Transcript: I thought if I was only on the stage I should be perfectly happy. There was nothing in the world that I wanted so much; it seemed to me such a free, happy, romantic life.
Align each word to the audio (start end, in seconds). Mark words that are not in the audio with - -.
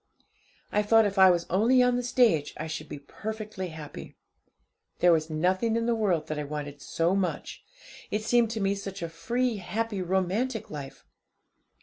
I 0.71 0.81
thought 0.81 1.05
if 1.05 1.19
I 1.19 1.29
was 1.29 1.45
only 1.51 1.83
on 1.83 1.95
the 1.95 2.01
stage 2.01 2.55
I 2.57 2.65
should 2.65 2.89
be 2.89 2.97
perfectly 2.97 3.67
happy. 3.67 4.17
There 4.97 5.11
was 5.11 5.29
nothing 5.29 5.75
in 5.75 5.85
the 5.85 5.93
world 5.93 6.25
that 6.25 6.39
I 6.39 6.43
wanted 6.43 6.81
so 6.81 7.15
much; 7.15 7.63
it 8.09 8.23
seemed 8.23 8.49
to 8.49 8.59
me 8.61 8.73
such 8.73 9.03
a 9.03 9.09
free, 9.09 9.57
happy, 9.57 10.01
romantic 10.01 10.71
life. 10.71 11.05